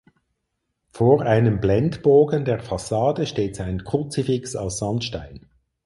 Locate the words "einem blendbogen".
1.21-2.43